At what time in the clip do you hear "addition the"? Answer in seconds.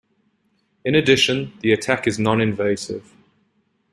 0.95-1.73